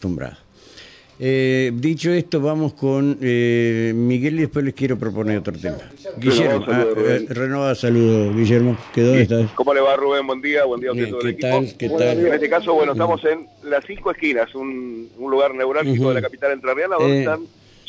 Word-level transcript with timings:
acostumbrado. 0.00 0.36
Eh, 1.18 1.72
dicho 1.74 2.10
esto, 2.12 2.38
vamos 2.42 2.74
con 2.74 3.16
eh, 3.22 3.92
Miguel 3.94 4.34
y 4.34 4.40
después 4.42 4.62
les 4.66 4.74
quiero 4.74 4.98
proponer 4.98 5.38
otro 5.38 5.54
tema. 5.54 5.78
Guillermo, 6.18 6.62
ah, 6.68 6.84
eh, 6.94 7.24
renovado 7.30 7.74
saludo, 7.74 8.34
Guillermo. 8.34 8.76
¿Qué 8.92 9.00
dónde 9.00 9.22
estás? 9.22 9.50
¿Cómo 9.52 9.72
le 9.72 9.80
va 9.80 9.96
Rubén? 9.96 10.26
Buen 10.26 10.42
día, 10.42 10.64
buen 10.66 10.82
día 10.82 10.90
a 10.90 10.92
usted 10.92 11.08
todo 11.08 11.20
¿qué 11.20 11.28
el 11.28 11.32
equipo. 11.32 11.48
tal? 11.48 11.76
¿Qué 11.78 11.88
Bueno, 11.88 12.04
tal? 12.04 12.26
En 12.26 12.34
este 12.34 12.50
caso, 12.50 12.74
bueno, 12.74 12.92
estamos 12.92 13.24
en 13.24 13.46
las 13.70 13.82
cinco 13.86 14.10
esquinas, 14.10 14.54
un, 14.54 15.08
un 15.16 15.30
lugar 15.30 15.54
neurálgico 15.54 16.08
de 16.10 16.14
la 16.16 16.20
capital 16.22 16.52
entrerriana, 16.52 16.96
donde 16.96 17.16
Eh. 17.16 17.20
están 17.20 17.40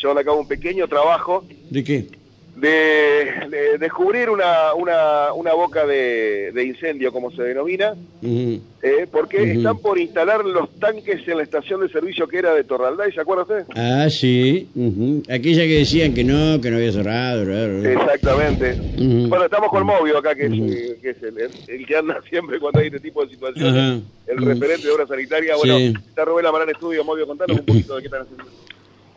llevando 0.02 0.22
a 0.22 0.24
cabo 0.24 0.40
un 0.40 0.48
pequeño 0.48 0.88
trabajo 0.88 1.44
¿De 1.70 1.84
qué? 1.84 2.06
de, 2.56 2.70
de 3.50 3.57
descubrir 3.80 4.30
una, 4.30 4.74
una, 4.74 5.34
una 5.34 5.54
boca 5.54 5.86
de, 5.86 6.52
de 6.54 6.64
incendio, 6.64 7.12
como 7.12 7.32
se 7.32 7.44
denomina, 7.44 7.94
Ujú. 8.22 8.60
eh, 8.82 9.08
porque 9.12 9.54
están 9.54 9.78
por 9.80 10.00
instalar 10.00 10.44
los 10.46 10.70
tanques 10.80 11.28
en 11.28 11.38
la 11.38 11.44
estación 11.44 11.82
de 11.82 11.90
servicio 11.90 12.28
que 12.28 12.40
era 12.40 12.54
de 12.54 12.64
Torralday, 12.64 13.12
¿se 13.12 13.22
acuerda 13.22 13.44
usted? 13.44 13.66
Ah, 13.76 14.08
sí. 14.10 14.70
ujú. 14.76 15.24
Aquella 15.30 15.64
que 15.64 15.80
decían 15.80 16.14
que 16.14 16.24
no, 16.24 16.60
que 16.62 16.70
no 16.72 16.78
había 16.78 16.92
cerrado. 16.92 17.46
bla, 17.46 17.68
bla, 17.68 17.80
bla. 17.80 17.92
Exactamente. 17.92 18.76
Bueno, 18.98 19.46
estamos 19.46 19.70
con 19.70 19.86
Movio 19.86 20.18
acá, 20.18 20.34
que 20.36 20.46
es, 20.46 20.52
que 21.02 21.10
es 21.12 21.24
el, 21.24 21.50
el 21.68 21.86
que 21.86 21.96
anda 21.96 22.20
siempre 22.30 22.60
cuando 22.60 22.80
hay 22.80 22.88
este 22.88 23.00
tipo 23.00 23.24
de 23.24 23.30
situaciones, 23.32 24.04
el 24.28 24.38
referente 24.38 24.88
de 24.88 24.94
obra 24.94 25.08
sanitaria. 25.08 25.56
Bueno, 25.56 25.78
Sí. 25.78 25.94
está 26.10 26.26
Rubén 26.26 26.46
Amarán 26.46 26.70
Estudio, 26.70 27.04
Movio, 27.04 27.28
contanos 27.28 27.60
un 27.60 27.66
poquito 27.66 27.96
de 27.96 28.02
qué 28.02 28.08
están 28.08 28.22
haciendo. 28.24 28.46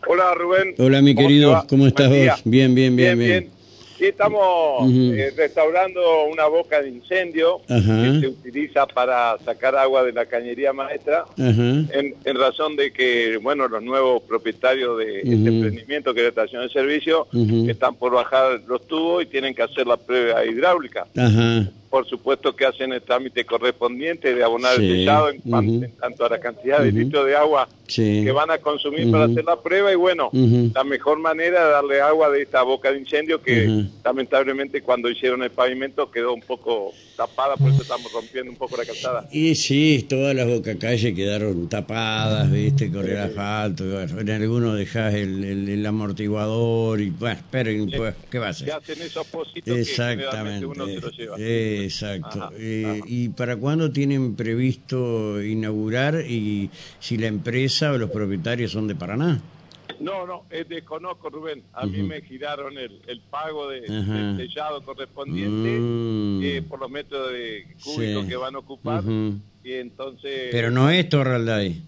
Hola 0.07 0.35
Rubén. 0.35 0.75
Hola, 0.79 1.03
mi 1.03 1.15
¿Cómo 1.15 1.29
querido? 1.29 1.65
¿cómo 1.69 1.87
estás 1.87 2.09
vos? 2.09 2.43
Bien, 2.45 2.75
bien, 2.75 2.97
bien, 2.97 3.19
bien. 3.19 3.60
Sí, 4.01 4.07
estamos 4.07 4.91
eh, 4.91 5.31
restaurando 5.37 6.01
una 6.33 6.47
boca 6.47 6.81
de 6.81 6.89
incendio 6.89 7.61
que 7.67 7.83
se 7.83 8.29
utiliza 8.29 8.87
para 8.87 9.37
sacar 9.45 9.77
agua 9.77 10.03
de 10.05 10.13
la 10.13 10.25
cañería 10.25 10.73
maestra. 10.73 11.27
En, 11.37 12.15
en 12.25 12.39
razón 12.39 12.77
de 12.77 12.95
que, 12.95 13.37
bueno, 13.37 13.69
los 13.69 13.83
nuevos 13.83 14.23
propietarios 14.23 14.97
de 14.97 15.19
este 15.19 15.35
emprendimiento, 15.35 16.15
que 16.15 16.21
es 16.21 16.25
la 16.25 16.29
estación 16.31 16.63
de 16.63 16.71
servicio, 16.71 17.27
están 17.69 17.95
por 17.95 18.13
bajar 18.13 18.63
los 18.67 18.87
tubos 18.87 19.23
y 19.23 19.27
tienen 19.27 19.55
que 19.55 19.65
hacer 19.65 19.87
la 19.87 19.99
prueba 19.99 20.47
hidráulica. 20.47 21.07
Por 21.91 22.07
supuesto 22.09 22.55
que 22.55 22.65
hacen 22.67 22.93
el 22.93 23.03
trámite 23.03 23.45
correspondiente 23.45 24.33
de 24.33 24.45
abonar 24.45 24.77
Sí. 24.77 24.87
el 24.89 24.97
sellado 24.99 25.31
en, 25.31 25.43
en 25.85 25.91
tanto 25.97 26.25
a 26.25 26.29
la 26.29 26.39
cantidad 26.39 26.81
de 26.81 26.93
litros 26.93 27.27
de 27.27 27.35
agua 27.35 27.69
Sí. 27.89 28.23
que 28.25 28.31
van 28.31 28.49
a 28.53 28.59
consumir 28.59 29.11
para 29.11 29.25
hacer 29.25 29.45
la 29.45 29.61
prueba 29.61 29.91
y 29.93 29.97
bueno, 29.97 30.31
la 30.73 30.85
mejor 30.85 31.19
manera 31.19 31.65
de 31.67 31.71
darle 31.73 32.01
agua 32.01 32.31
de 32.31 32.43
esta 32.43 32.63
boca 32.63 32.93
de 32.93 33.01
incendio 33.01 33.43
que 33.43 33.87
lamentablemente 34.05 34.83
cuando 34.83 35.11
hicieron 35.11 35.43
el 35.43 35.51
pavimento 35.51 36.09
quedó 36.11 36.33
un 36.33 36.41
poco 36.43 36.93
tapada, 37.17 37.57
por 37.57 37.69
eso 37.71 37.83
estamos 37.83 38.11
rompiendo 38.13 38.51
un 38.53 38.57
poco 38.57 38.77
la 38.77 38.85
calzada. 38.85 39.29
Y 39.33 39.55
sí, 39.57 40.07
todas 40.09 40.35
las 40.37 40.47
bocacalles 40.47 41.15
quedaron 41.15 41.69
tapadas, 41.69 42.51
viste, 42.51 42.91
con 42.93 43.05
el 43.09 43.19
asfalto. 43.19 43.85
en 44.01 44.31
algunos 44.31 44.79
dejás 44.79 45.13
el, 45.15 45.43
el- 45.45 45.69
el 45.69 45.85
amortiguador 45.85 47.01
y 47.01 47.11
bueno, 47.11 47.41
pero 47.51 47.71
pues, 47.97 48.15
¿qué 48.31 48.39
va 48.39 48.47
a 48.47 48.51
hacer? 48.51 48.69
Se 48.69 48.73
hacen 48.73 49.03
esos 49.03 49.27
pocitos 49.27 49.75
que 49.75 49.85
generalmente 49.85 50.67
uno 50.67 50.87
se 50.87 51.01
los 51.01 51.17
lleva. 51.19 51.37
Exactamente, 51.39 51.80
exacto. 51.85 52.43
Ajá, 52.45 52.51
Eh, 52.59 52.85
ajá. 52.87 53.05
¿Y 53.07 53.29
para 53.31 53.57
cuándo 53.57 53.91
tienen 53.91 54.35
previsto 54.37 55.43
inaugurar 55.43 56.25
y 56.29 56.71
si 56.99 57.17
la 57.19 57.27
empresa 57.27 57.93
o 57.93 57.99
los 57.99 58.11
propietarios 58.11 58.73
son 58.73 58.87
de 58.87 58.95
Paraná? 58.95 59.41
No, 59.99 60.27
no, 60.27 60.45
eh, 60.51 60.65
desconozco, 60.67 61.29
Rubén. 61.29 61.63
A 61.75 61.85
mí 61.85 61.99
Ujú. 61.99 62.07
me 62.09 62.23
giraron 62.23 62.79
el, 62.79 63.03
el 63.07 63.21
pago 63.29 63.69
de, 63.69 63.81
del 63.83 64.37
sellado 64.39 64.83
correspondiente 64.83 65.79
Mm. 65.79 66.41
eh, 66.43 66.63
por 66.67 66.81
los 66.81 66.91
metros 66.91 67.31
de 67.33 67.65
cúbicos 67.83 68.23
Sí. 68.25 68.29
que 68.29 68.37
van 68.37 68.55
a 68.55 68.59
ocupar. 68.61 69.03
Y 69.63 69.73
entonces... 69.75 70.49
Pero 70.53 70.71
no 70.71 70.89
es 70.89 71.07
Torralday. 71.09 71.83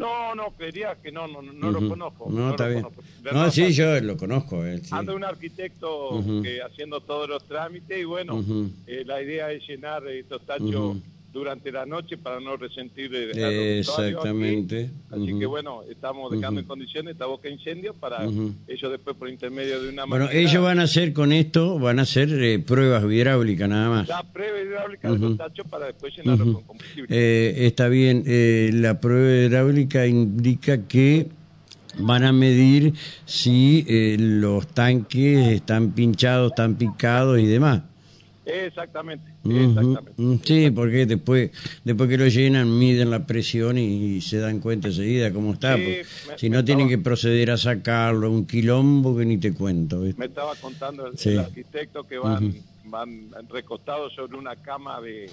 No, 0.00 0.34
no, 0.34 0.50
creería 0.56 0.96
que 1.02 1.12
no, 1.12 1.26
no, 1.28 1.42
no, 1.42 1.70
lo 1.70 1.88
conozco. 1.88 2.28
No, 2.30 2.50
está 2.50 2.64
lo 2.64 2.70
bien. 2.70 2.82
conozco. 2.82 3.02
No, 3.32 3.50
sí, 3.50 3.72
yo 3.72 4.00
lo 4.00 4.16
conozco. 4.16 4.64
eh, 4.64 4.78
sí. 4.82 4.88
Anda 4.92 5.14
un 5.14 5.24
arquitecto 5.24 6.22
que 6.42 6.62
haciendo 6.62 7.00
todos 7.00 7.28
los 7.28 7.44
trámites 7.44 7.98
y 8.00 8.04
bueno, 8.04 8.42
eh, 8.86 9.04
la 9.06 9.22
idea 9.22 9.52
es 9.52 9.62
llenar 9.68 10.06
estos 10.08 10.40
tachos 10.46 10.96
durante 11.32 11.70
la 11.70 11.86
noche 11.86 12.16
para 12.18 12.40
no 12.40 12.56
resentir 12.56 13.14
eh, 13.14 13.30
Eh, 13.34 13.78
Exactamente. 13.78 14.90
aquí. 15.10 15.22
Así 15.22 15.30
Ujú. 15.32 15.38
que 15.40 15.46
bueno, 15.46 15.82
estamos 15.88 16.32
dejando 16.32 16.60
en 16.60 16.66
condiciones 16.66 17.12
esta 17.12 17.26
boca 17.26 17.46
de 17.48 17.54
incendio 17.54 17.94
para 17.94 18.24
ellos 18.24 18.90
después 18.90 19.14
por 19.16 19.28
intermedio 19.28 19.80
de 19.82 19.90
una 19.90 20.06
Bueno, 20.06 20.28
ellos 20.32 20.62
van 20.62 20.80
a 20.80 20.84
hacer 20.84 21.12
con 21.12 21.32
esto, 21.32 21.78
van 21.78 21.98
a 22.00 22.02
hacer 22.02 22.30
eh, 22.42 22.58
pruebas 22.58 23.04
hidráulicas 23.04 23.68
nada 23.68 23.88
más. 23.90 24.08
la 24.08 24.22
prueba 24.24 24.59
hidráulica 24.70 25.08
de 25.08 25.14
Ujú. 25.14 25.24
los 25.28 25.38
tachos 25.38 25.66
para 25.68 25.86
después 25.86 26.16
llenarlos 26.16 26.46
Ujú. 26.46 26.56
con 26.56 26.64
combustible. 26.64 27.06
Eh, 27.10 27.66
está 27.66 27.88
bien, 27.88 28.22
eh, 28.26 28.70
la 28.72 29.00
prueba 29.00 29.46
hidráulica 29.46 30.06
indica 30.06 30.86
que 30.86 31.28
van 31.98 32.24
a 32.24 32.32
medir 32.32 32.94
si 33.24 33.84
eh, 33.88 34.16
los 34.18 34.66
tanques 34.68 35.48
están 35.48 35.90
pinchados, 35.90 36.52
están 36.52 36.76
picados 36.76 37.38
y 37.40 37.46
demás. 37.46 37.82
Exactamente, 38.44 39.30
exactamente. 39.44 40.12
Sí, 40.44 40.70
porque 40.70 41.06
después, 41.06 41.50
después 41.84 42.08
que 42.08 42.16
lo 42.18 42.26
llenan, 42.26 42.78
miden 42.78 43.10
la 43.10 43.26
presión 43.26 43.78
y, 43.78 44.16
y 44.16 44.20
se 44.22 44.38
dan 44.38 44.60
cuenta 44.60 44.88
enseguida 44.88 45.32
cómo 45.32 45.52
está. 45.52 45.76
Sí, 45.76 45.82
porque 45.82 46.04
me- 46.32 46.38
si 46.38 46.50
me 46.50 46.56
no, 46.56 46.64
tienen 46.64 46.88
que 46.88 46.98
proceder 46.98 47.50
a 47.50 47.56
sacarlo, 47.58 48.30
un 48.30 48.46
quilombo 48.46 49.16
que 49.16 49.24
ni 49.26 49.38
te 49.38 49.52
cuento. 49.52 50.00
¿viste? 50.00 50.18
Me 50.18 50.26
estaba 50.26 50.54
contando 50.56 51.06
el, 51.06 51.18
Sí. 51.18 51.30
el 51.30 51.40
arquitecto 51.40 52.04
que 52.04 52.18
van, 52.18 52.44
Ujú. 52.46 52.56
van 52.84 53.30
recostados 53.50 54.14
sobre 54.14 54.36
una 54.38 54.56
cama 54.56 55.00
de, 55.00 55.30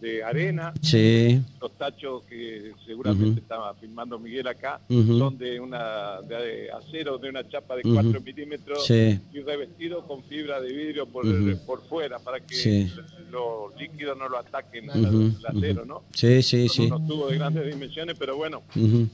de 0.00 0.22
arena. 0.22 0.72
Sí, 0.82 1.40
Los 1.60 1.72
tachos 1.76 2.22
que 2.24 2.72
seguramente 2.86 3.40
estaba 3.40 3.74
filmando 3.74 4.18
Miguel 4.18 4.46
acá 4.46 4.80
son 4.88 5.36
de 5.38 5.58
una 5.60 6.20
de 6.22 6.70
acero, 6.70 7.18
de 7.18 7.28
una 7.30 7.48
chapa 7.48 7.76
de 7.76 7.82
Ujú. 7.84 7.94
4 7.94 8.20
milímetros 8.20 8.86
Sí. 8.86 9.18
y 9.32 9.40
revestido 9.40 10.06
con 10.06 10.22
fibra 10.24 10.60
de 10.60 10.72
vidrio 10.72 11.06
por, 11.06 11.24
por 11.66 11.82
fuera 11.88 12.18
para 12.18 12.40
que 12.40 12.54
Sí. 12.54 12.92
los 13.30 13.74
líquidos 13.78 14.16
no 14.18 14.28
lo 14.28 14.38
ataquen 14.38 14.90
al 14.90 15.34
acero. 15.46 15.84
¿no? 15.84 16.02
sí, 16.12 16.42
sí, 16.42 16.68
Son 16.68 16.76
sí. 16.76 16.82
unos 16.92 17.06
tubos 17.06 17.30
de 17.30 17.38
grandes 17.38 17.66
dimensiones, 17.66 18.16
pero 18.18 18.36
bueno, 18.36 18.62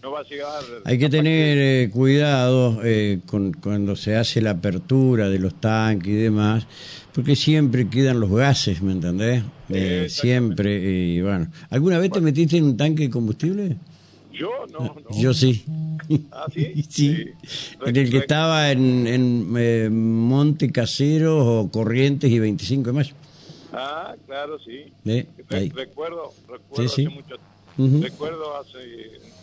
no 0.02 0.10
va 0.10 0.20
a 0.20 0.24
llegar. 0.24 0.62
Hay 0.84 0.98
que 0.98 1.08
tener 1.08 1.58
eh, 1.58 1.90
cuidado 1.92 2.80
eh, 2.84 3.20
con, 3.26 3.52
cuando 3.52 3.96
se 3.96 4.16
hace 4.16 4.40
la 4.40 4.50
apertura 4.50 5.28
de 5.28 5.38
los 5.38 5.54
tanques 5.60 6.08
y 6.08 6.16
demás, 6.16 6.66
porque 7.14 7.36
siempre 7.36 7.88
quedan 7.88 8.20
los 8.20 8.30
gases, 8.30 8.82
¿me 8.82 8.92
entendés? 8.92 9.42
Eh, 9.68 10.06
siempre, 10.08 10.76
y 10.82 11.20
bueno. 11.20 11.48
¿Alguna 11.70 11.98
vez 11.98 12.10
te 12.10 12.20
metiste 12.20 12.56
en 12.56 12.64
un 12.64 12.76
tanque 12.76 13.04
de 13.04 13.10
combustible? 13.10 13.76
Yo 14.32 14.48
no, 14.72 14.94
no. 14.94 15.20
Yo 15.20 15.34
sí. 15.34 15.64
¿Ah, 16.30 16.46
sí? 16.52 16.72
sí. 16.74 16.84
Sí. 16.88 17.24
En 17.84 17.96
el 17.96 18.10
que 18.10 18.18
estaba 18.18 18.70
en, 18.72 19.06
en 19.06 19.54
eh, 19.56 19.88
Monte 19.90 20.70
Caseros 20.72 21.42
o 21.44 21.70
Corrientes 21.70 22.30
y 22.30 22.38
25 22.38 22.90
de 22.90 22.92
mayo. 22.92 23.14
Ah, 23.72 24.14
claro, 24.26 24.58
sí. 24.58 24.92
¿Eh? 25.04 25.26
Re- 25.48 25.56
Ahí. 25.58 25.68
recuerdo, 25.70 26.34
recuerdo 26.48 26.88
Sí, 26.88 27.02
hace 27.02 27.08
mucho 27.14 27.34
Ujú. 27.78 28.02
recuerdo 28.02 28.56
hace 28.60 28.78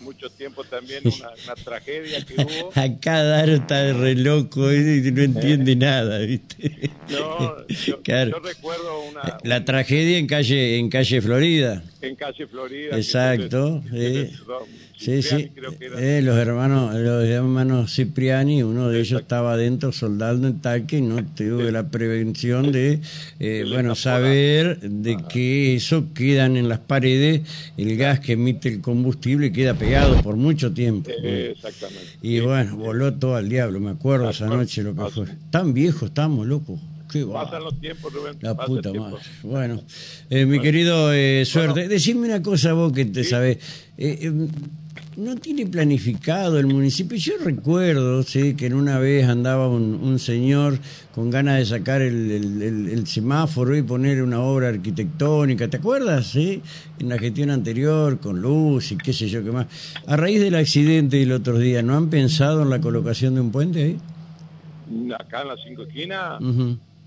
mucho 0.02 0.30
tiempo 0.30 0.64
también 0.64 1.02
una, 1.06 1.30
una 1.46 1.56
tragedia 1.56 2.26
que 2.26 2.34
hubo. 2.36 2.72
Acá 2.76 3.24
Daro 3.24 3.54
está 3.54 3.94
re 3.94 4.16
loco 4.16 4.72
y 4.74 5.12
no 5.12 5.22
entiende 5.24 5.76
nada, 5.76 6.20
¿viste? 6.20 6.90
No, 7.10 7.68
yo, 7.68 8.02
Claro. 8.04 8.32
yo 8.32 8.40
recuerdo 8.40 9.02
una 9.10 9.38
La 9.44 9.66
tragedia 9.66 10.18
en 10.18 10.28
calle 10.28 10.78
en 10.78 10.90
calle 10.90 11.22
Florida. 11.22 11.84
en 12.02 12.16
calle 12.16 12.48
Florida. 12.48 12.96
Exacto, 12.98 13.84
sí. 13.92 14.30
Sí, 15.00 15.22
Cipriani, 15.22 15.44
sí. 15.46 15.52
creo 15.56 15.78
que 15.80 15.86
era. 15.86 16.02
Eh, 16.18 16.22
los 16.22 16.38
hermanos, 16.38 16.94
los 16.94 17.24
hermanos 17.26 17.94
Cipriani, 17.96 18.64
uno 18.64 18.90
de 18.90 19.00
ellos 19.00 19.22
estaba 19.22 19.54
adentro 19.54 19.94
soldando 19.94 20.46
en 20.50 20.60
tanque 20.60 20.98
y 20.98 21.02
no 21.02 21.24
tuve 21.26 21.72
la 21.72 21.90
prevención 21.90 22.74
de, 22.74 23.00
eh, 23.40 23.66
bueno, 23.72 23.96
saber 23.96 24.78
de 24.82 25.16
que 25.32 25.76
eso 25.76 26.08
quedan 26.14 26.58
en 26.58 26.68
las 26.68 26.80
paredes, 26.80 27.42
el 27.78 27.96
gas 27.96 28.20
que 28.20 28.34
emite 28.34 28.68
el 28.68 28.82
combustible 28.82 29.54
queda 29.54 29.74
pegado 29.74 29.89
por 30.24 30.36
mucho 30.36 30.72
tiempo. 30.74 31.10
Eh, 31.24 31.54
exactamente. 31.56 32.04
Y 32.22 32.40
bueno, 32.40 32.78
voló 32.78 33.14
todo 33.14 33.36
al 33.36 33.50
diablo, 33.50 33.80
me 33.80 33.92
acuerdo 33.92 34.28
Ah, 34.28 34.32
esa 34.32 34.46
bueno, 34.46 34.62
noche 34.62 34.84
lo 34.84 34.96
que 34.96 35.10
fue. 35.12 35.26
Tan 35.50 35.74
viejos 35.74 36.10
estamos, 36.10 36.46
loco. 36.48 36.80
Qué 37.12 37.26
Pasan 37.26 37.64
los 37.64 37.80
tiempos, 37.82 38.14
Rubén. 38.14 38.38
La 38.42 38.56
pasa 38.56 38.68
puta 38.68 38.94
madre. 38.94 39.18
Bueno, 39.42 39.82
eh, 40.30 40.46
mi 40.46 40.60
querido 40.62 41.12
eh, 41.12 41.44
suerte, 41.44 41.88
decime 41.88 42.28
una 42.28 42.44
cosa 42.44 42.74
vos 42.74 42.94
que 42.94 43.06
te 43.06 43.24
Sí. 43.24 43.32
sabés. 43.32 43.58
¿No 45.20 45.36
tiene 45.36 45.66
planificado 45.66 46.58
el 46.60 46.68
municipio? 46.68 47.18
Yo 47.18 47.34
recuerdo 47.44 48.24
sí, 48.24 48.54
que 48.54 48.68
en 48.68 48.74
una 48.74 49.00
vez 49.00 49.28
andaba 49.28 49.68
un, 49.68 49.96
un 49.96 50.18
señor 50.18 50.80
con 51.14 51.30
ganas 51.30 51.58
de 51.60 51.66
sacar 51.66 52.02
el, 52.02 52.32
el- 52.32 52.62
el- 52.62 52.88
el 52.90 53.06
semáforo 53.06 53.76
y 53.76 53.82
poner 53.82 54.24
una 54.24 54.40
obra 54.40 54.70
arquitectónica. 54.70 55.68
¿Te 55.68 55.76
acuerdas? 55.76 56.28
Sí? 56.28 56.62
En 57.00 57.10
la 57.10 57.18
gestión 57.18 57.50
anterior, 57.50 58.20
con 58.22 58.42
luz 58.42 58.94
y 58.94 58.98
qué 58.98 59.12
sé 59.12 59.28
yo 59.28 59.44
qué 59.44 59.52
más. 59.52 59.68
A 60.08 60.16
raíz 60.16 60.40
del 60.40 60.56
accidente 60.56 61.18
del 61.18 61.34
otro 61.34 61.60
día, 61.60 61.82
¿no 61.82 61.98
han 61.98 62.10
pensado 62.10 62.62
en 62.62 62.70
la 62.70 62.80
colocación 62.80 63.36
de 63.36 63.42
un 63.42 63.52
puente 63.52 63.84
ahí? 63.84 63.98
Acá 65.20 65.42
en 65.42 65.48
las 65.50 65.60
cinco 65.68 65.84
esquinas. 65.84 66.40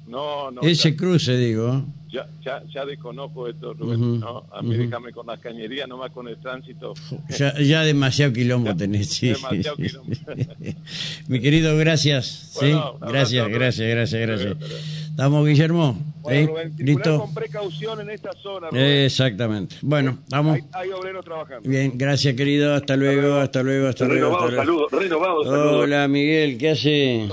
No, 0.07 0.51
no. 0.51 0.61
Ese 0.63 0.91
ya, 0.91 0.97
cruce, 0.97 1.37
digo. 1.37 1.85
ya, 2.11 2.27
ya, 2.45 2.63
ya 2.73 2.85
desconozco 2.85 3.49
esto, 3.49 3.73
Rubén. 3.75 4.21
No, 4.21 4.45
a 4.53 4.61
mí 4.63 4.77
déjame 4.77 5.13
con 5.13 5.27
las 5.27 5.39
cañerías, 5.39 5.89
nomás 5.89 6.11
con 6.11 6.29
el 6.29 6.37
tránsito. 6.39 6.93
Ya, 7.39 7.59
ya 7.61 7.83
demasiado 7.83 8.33
quilombo 8.33 8.71
Ya, 8.71 8.77
tenés, 8.77 9.09
sí. 9.09 9.29
demasiado 9.29 9.77
quilombo. 9.77 10.13
Mi 11.29 11.41
querido, 11.41 11.77
gracias. 11.79 12.27
¿sí? 12.27 12.59
Bueno, 12.73 12.99
gracias, 13.01 13.49
gracias, 13.49 13.89
gracias, 13.89 14.21
gracias. 14.21 14.57
Hasta 14.61 15.03
¿Estamos, 15.13 15.47
Guillermo? 15.47 15.99
Bueno, 16.23 16.41
¿Sí? 16.41 16.47
Rubén, 16.47 16.75
¿Listo? 16.79 17.19
con 17.21 17.35
precaución 17.35 18.01
en 18.01 18.11
esta 18.11 18.33
zona, 18.43 18.71
Rubén. 18.71 19.05
Exactamente. 19.05 19.77
Bueno, 19.83 20.19
vamos. 20.31 20.57
Hay, 20.57 20.63
hay 20.73 20.91
obreros 20.91 21.25
trabajando. 21.25 21.69
Bien, 21.69 21.93
gracias, 21.97 22.35
querido. 22.35 22.75
Hasta 22.75 22.97
luego, 22.97 23.37
hasta 23.37 23.63
luego, 23.63 23.89
hasta 23.89 24.05
luego. 24.07 24.27
Renovado 24.27 24.49
hasta 24.49 24.65
luego. 24.65 24.89
saludo, 24.91 25.01
renovado 25.03 25.45
saludo. 25.45 25.79
Hola, 25.81 26.09
Miguel, 26.09 26.59
¿qué 26.59 26.71
hace? 26.71 27.29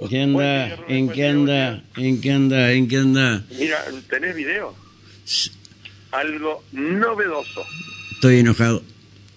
¿En 0.00 0.08
qué 0.08 0.22
anda? 0.22 0.76
¿En 0.88 1.08
qué 1.10 1.26
anda? 1.26 1.84
¿En 1.96 2.20
qué 2.20 2.30
anda? 2.32 2.72
¿En 2.72 2.88
qué 2.88 2.96
anda? 2.96 3.44
Mira, 3.58 3.84
¿tenés 4.08 4.34
video? 4.34 4.74
Algo 6.12 6.64
novedoso. 6.72 7.62
Estoy 8.12 8.38
enojado. 8.38 8.82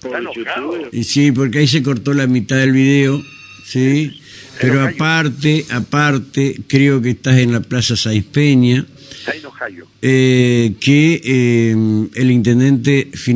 ¿Está 0.03 0.17
enojado? 0.17 0.73
Sí, 1.03 1.31
porque 1.31 1.59
ahí 1.59 1.67
se 1.67 1.83
cortó 1.83 2.13
la 2.13 2.27
mitad 2.27 2.57
del 2.57 2.71
video, 2.71 3.21
¿sí? 3.65 4.19
Pero 4.61 4.81
aparte, 4.83 5.65
aparte, 5.69 6.61
creo 6.67 7.01
que 7.01 7.11
estás 7.11 7.37
en 7.39 7.51
la 7.51 7.59
Plaza 7.61 7.95
Sáenz 7.95 8.25
Peña, 8.27 8.85
Está 9.19 9.33
enojado. 9.35 9.87
eh, 10.01 10.73
que 10.79 11.21
eh, 11.23 11.71
el 12.15 12.31
intendente 12.31 13.09
final 13.13 13.31